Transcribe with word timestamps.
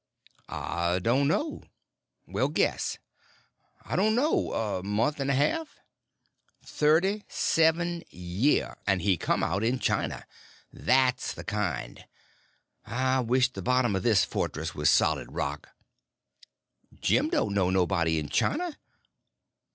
"I 0.49 0.97
don't 0.97 1.27
know." 1.27 1.61
"Well, 2.25 2.47
guess." 2.47 2.97
"I 3.85 3.95
don't 3.95 4.15
know. 4.15 4.51
A 4.51 4.81
month 4.81 5.19
and 5.19 5.29
a 5.29 5.35
half." 5.35 5.75
"Thirty 6.65 7.23
seven 7.27 8.01
year—and 8.09 9.03
he 9.03 9.15
come 9.15 9.43
out 9.43 9.63
in 9.63 9.77
China. 9.77 10.25
That's 10.73 11.33
the 11.33 11.43
kind. 11.43 12.03
I 12.83 13.19
wish 13.19 13.51
the 13.51 13.61
bottom 13.61 13.95
of 13.95 14.01
this 14.01 14.25
fortress 14.25 14.73
was 14.73 14.89
solid 14.89 15.31
rock." 15.31 15.69
"Jim 16.99 17.29
don't 17.29 17.53
know 17.53 17.69
nobody 17.69 18.17
in 18.17 18.29
China." 18.29 18.77